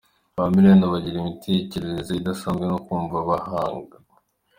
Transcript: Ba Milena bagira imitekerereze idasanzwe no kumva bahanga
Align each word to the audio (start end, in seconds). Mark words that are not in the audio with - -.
Ba 0.37 0.43
Milena 0.53 0.85
bagira 0.93 1.15
imitekerereze 1.19 2.11
idasanzwe 2.15 2.65
no 2.71 2.77
kumva 2.85 3.17
bahanga 3.29 3.95